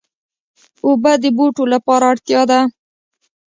اوبه 0.85 1.11
د 1.23 1.25
بوټو 1.37 1.63
لپاره 1.73 2.03
اړتیا 2.11 2.41
ده. 2.49 2.59